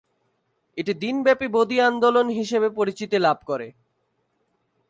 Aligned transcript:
এটি 0.77 0.93
দিনব্যাপী 0.93 1.47
বদি 1.47 1.77
আন্দোলন 1.81 2.27
হিসেবে 2.29 2.67
পরিচিতি 2.69 3.17
লাভ 3.19 3.37
করে। 3.45 3.67